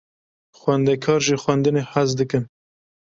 Xwendekar 0.59 1.19
ji 1.25 1.35
xwendinê 1.43 1.83
hez 1.91 2.09
dikin. 2.19 2.43